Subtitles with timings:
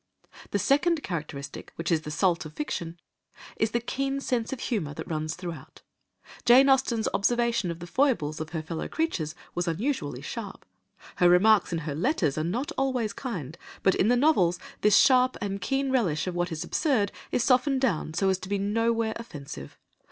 [0.49, 2.99] The second characteristic, which is the salt of fiction,
[3.57, 5.83] is the keen sense of humour that runs throughout.
[6.43, 10.65] Jane Austen's observation of the foibles of her fellow creatures was unusually sharp,
[11.17, 15.37] her remarks in her letters are not always kind, but in the novels this sharp
[15.39, 19.13] and keen relish of what is absurd is softened down so as to be nowhere
[19.17, 19.77] offensive.